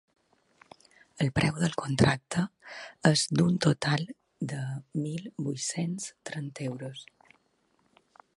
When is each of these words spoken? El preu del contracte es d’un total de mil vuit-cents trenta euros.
El 1.25 1.27
preu 1.39 1.59
del 1.63 1.75
contracte 1.81 2.45
es 3.11 3.27
d’un 3.41 3.61
total 3.67 4.09
de 4.55 4.63
mil 5.05 5.29
vuit-cents 5.49 6.11
trenta 6.33 6.69
euros. 6.73 7.07